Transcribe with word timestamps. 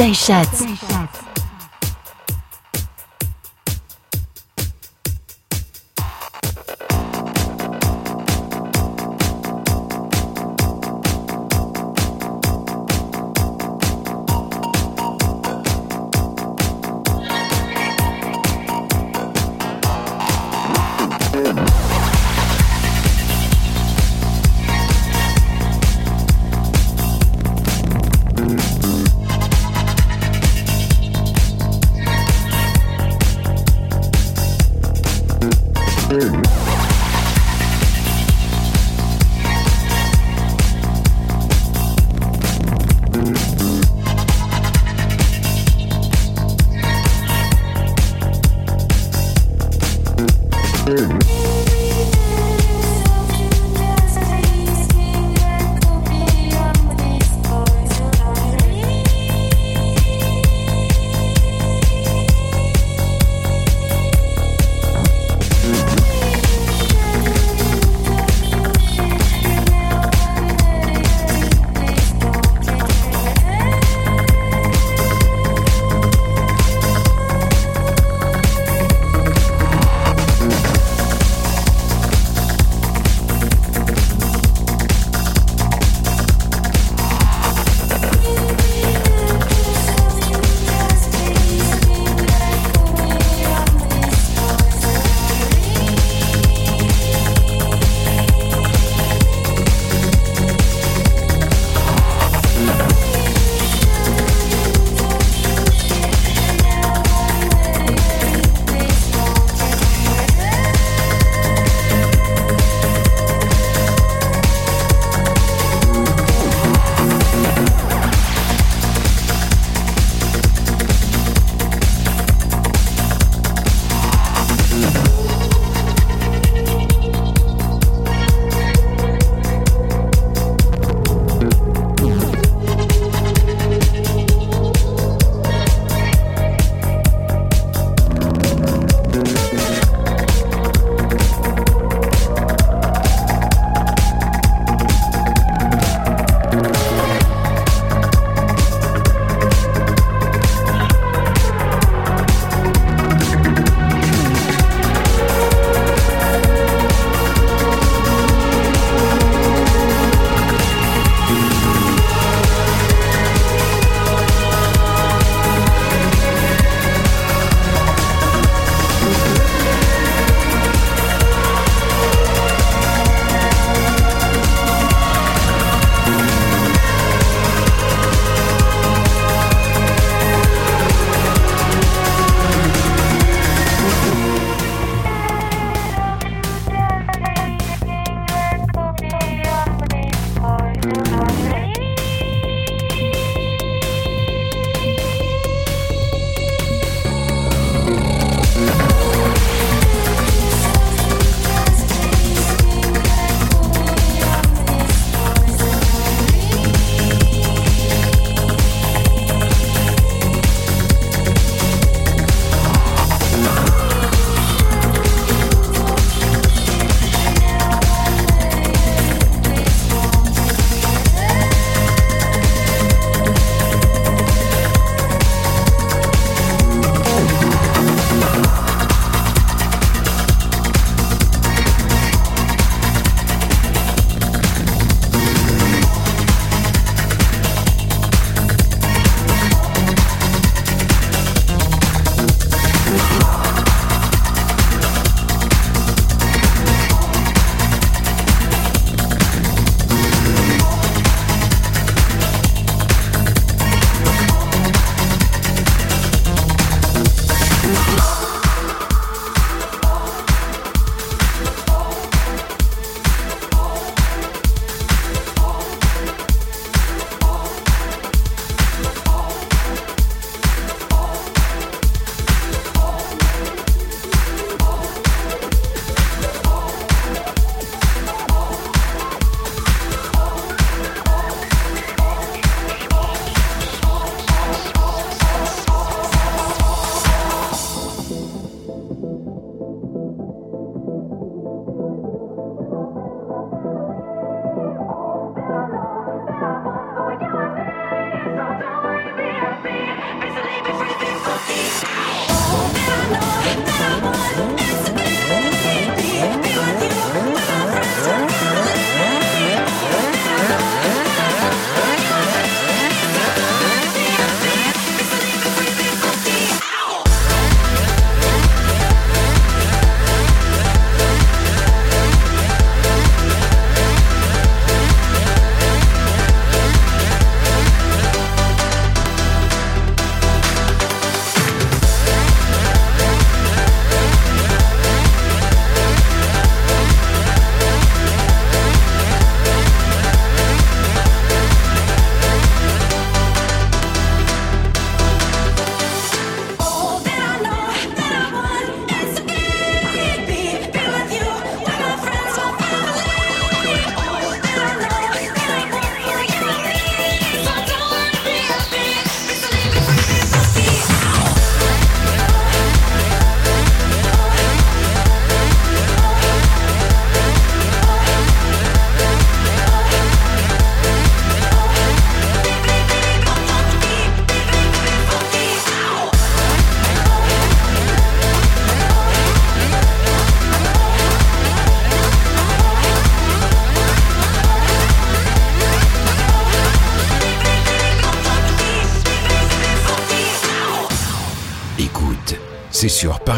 Sessions. 0.00 0.48
c'est 0.54 1.19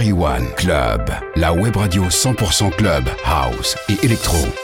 Paris 0.03 0.15
One 0.15 0.49
Club, 0.57 1.13
la 1.37 1.53
web 1.53 1.77
radio 1.77 2.03
100% 2.09 2.71
club, 2.73 3.05
house 3.25 3.77
et 3.89 4.05
électro. 4.05 4.62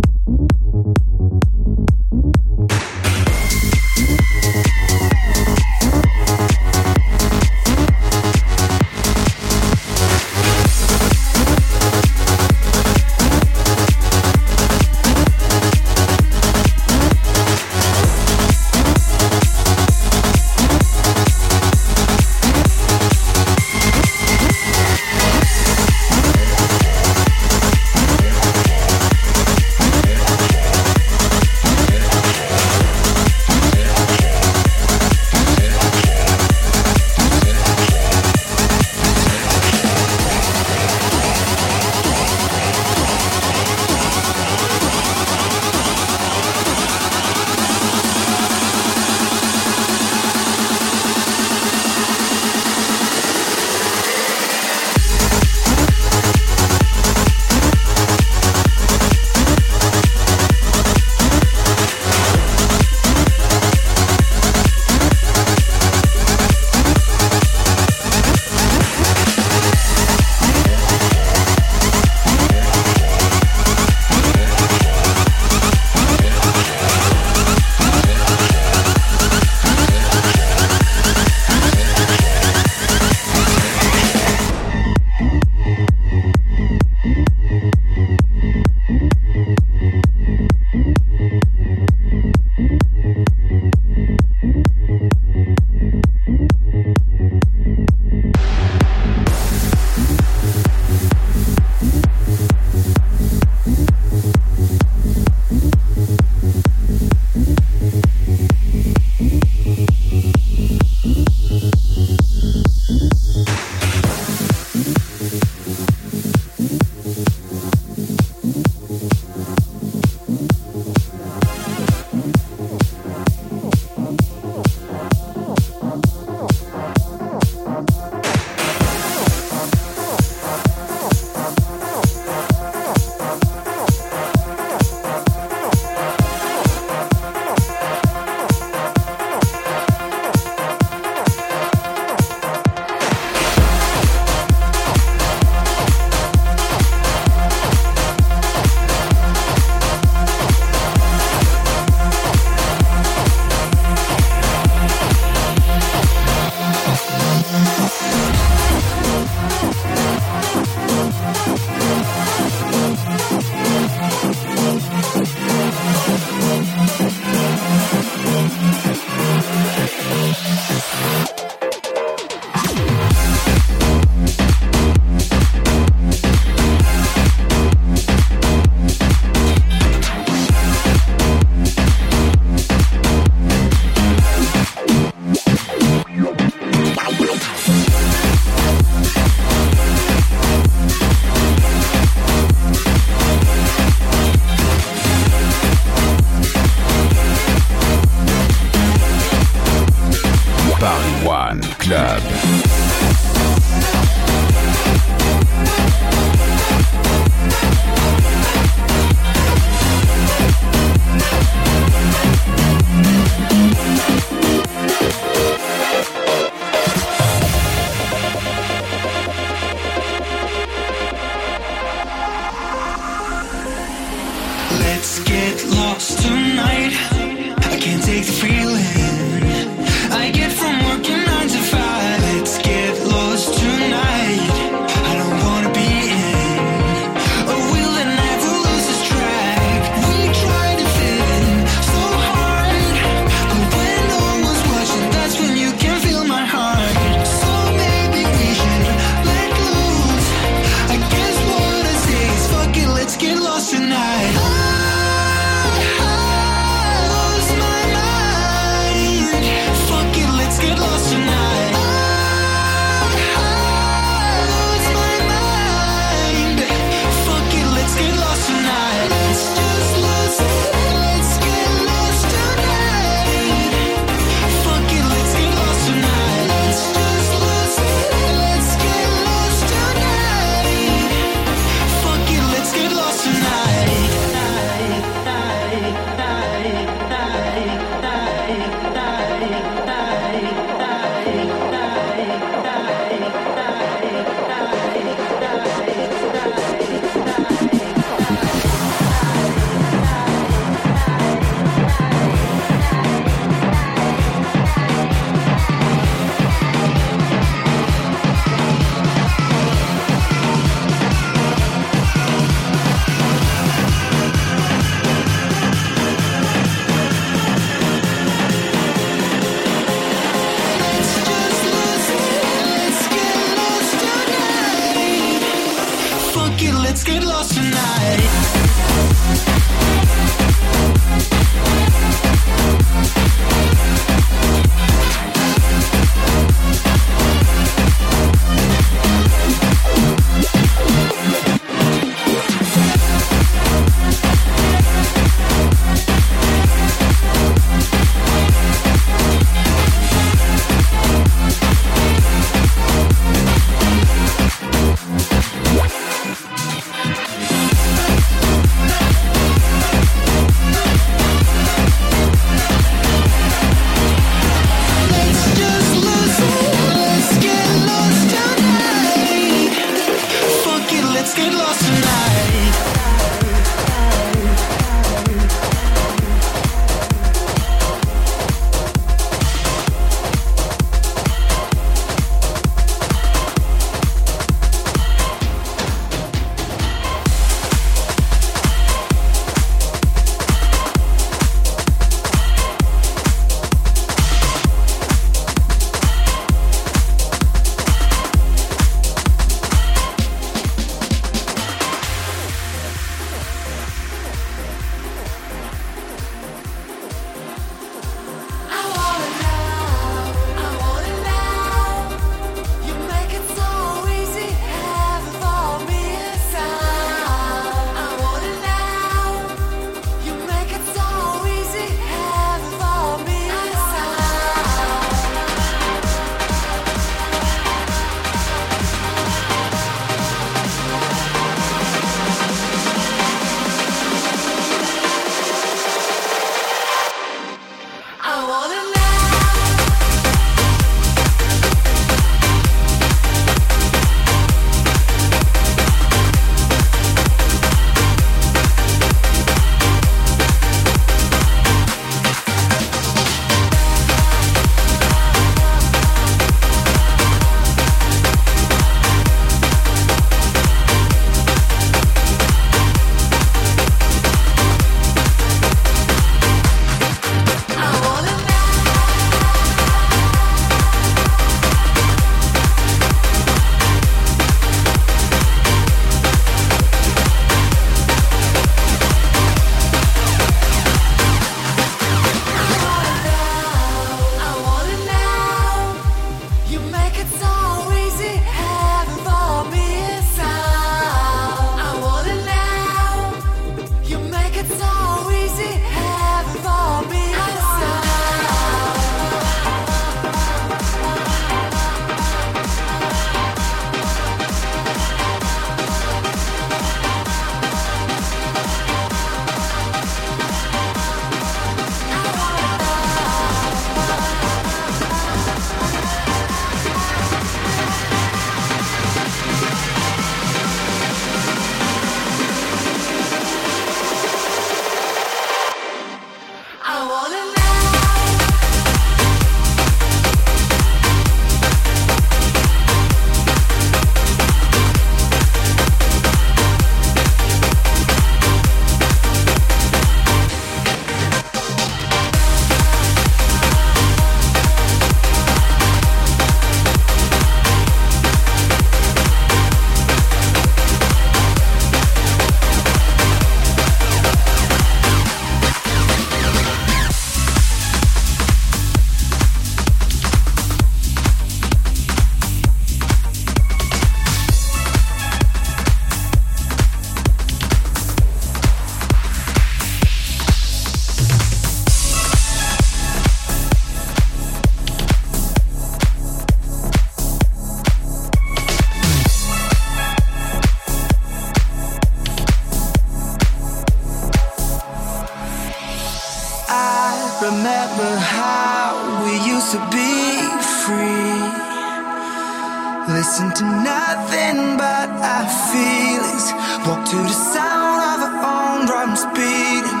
Walk 596.86 597.04
to 597.04 597.16
the 597.16 597.28
sound 597.28 598.22
of 598.22 598.28
our 598.28 598.78
own 598.78 598.86
drums 598.86 599.24
beating. 599.34 600.00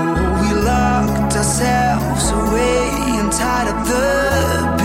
Oh, 0.00 0.40
we 0.40 0.48
locked 0.64 1.36
ourselves 1.36 2.30
away 2.30 2.88
and 3.20 3.30
tied 3.30 3.68
up 3.68 3.86
the 3.86 4.77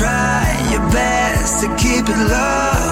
try 0.00 0.46
your 0.72 0.80
best 0.90 1.60
to 1.60 1.68
keep 1.76 2.08
it 2.08 2.16
low. 2.16 2.89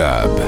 Club. 0.00 0.39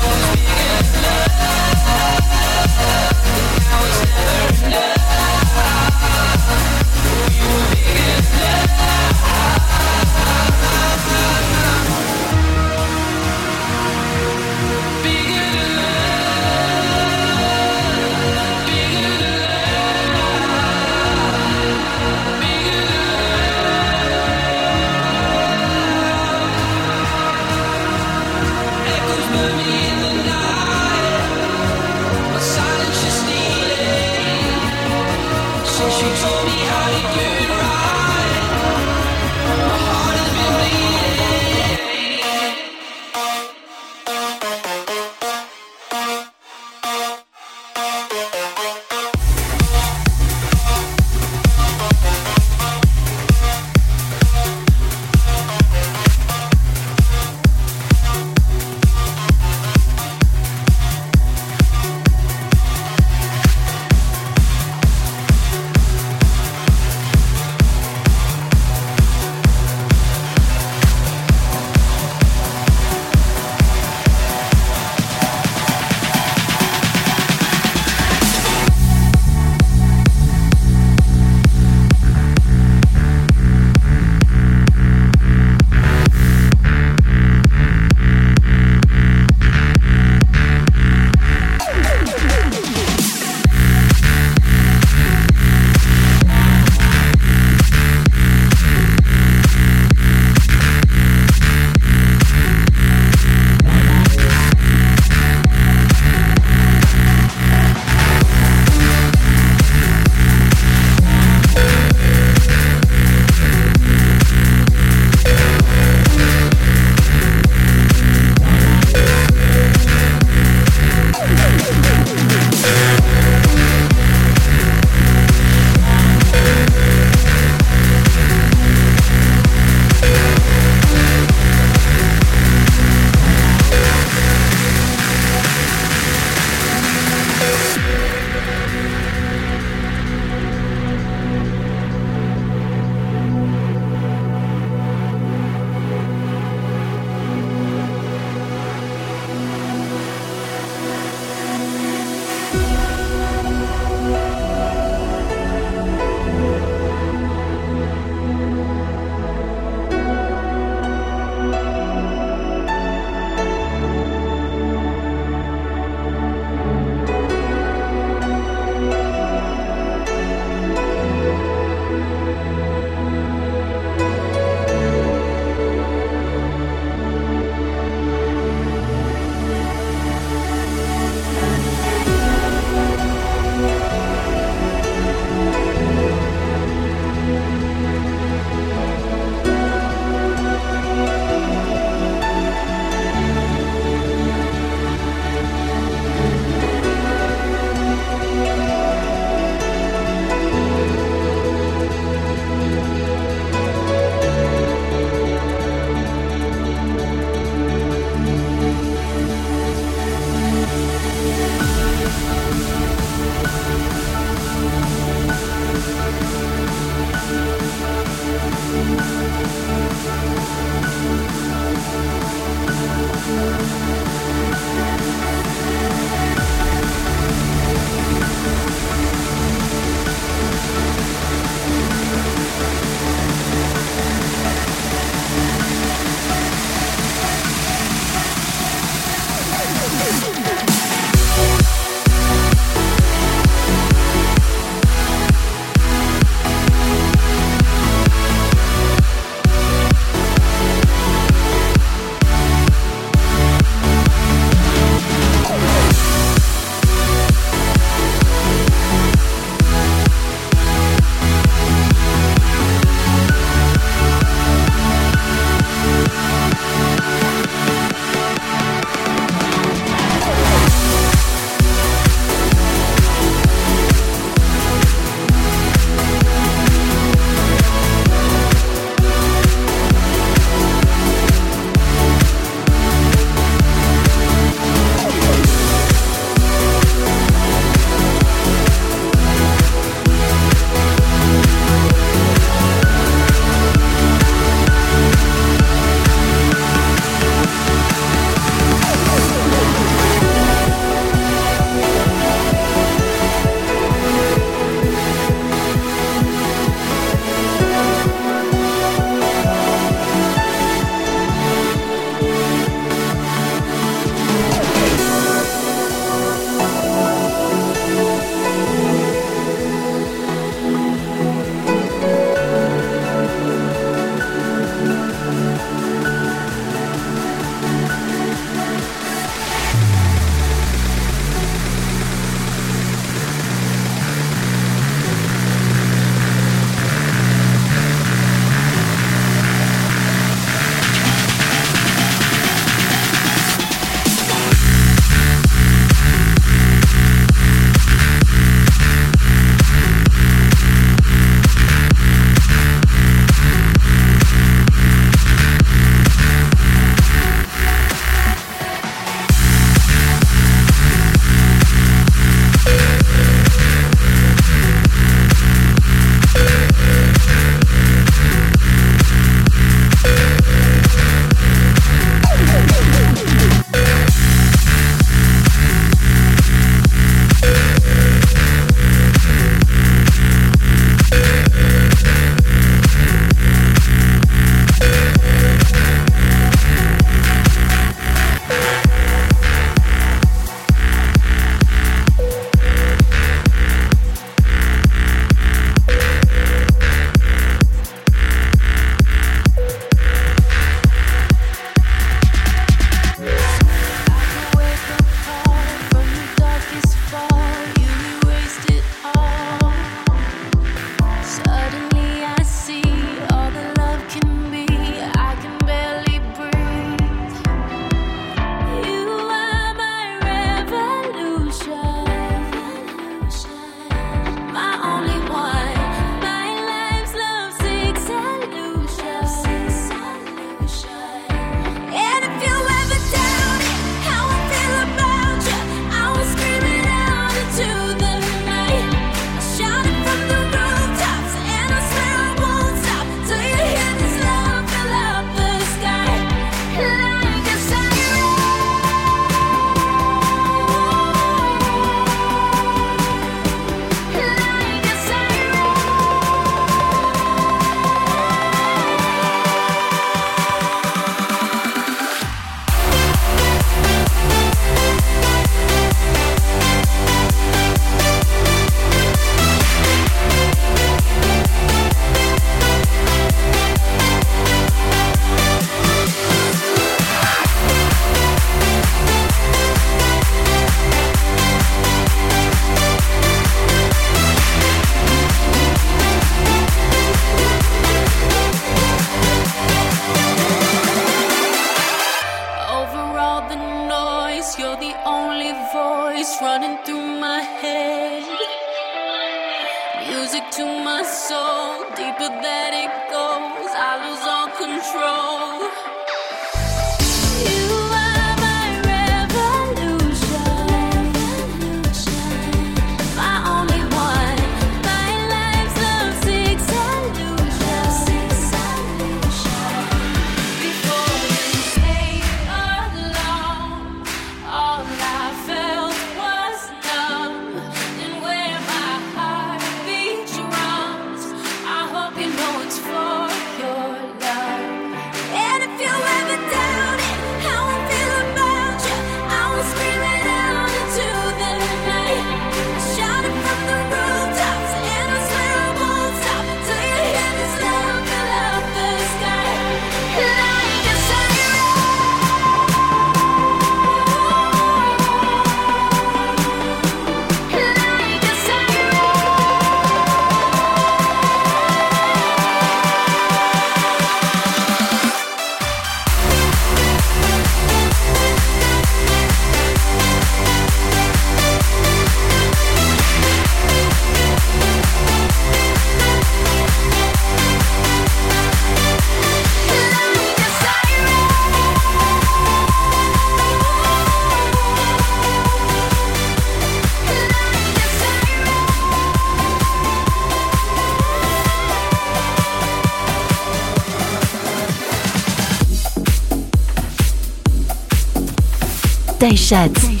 Day 599.31 599.37
Sheds. 599.37 600.00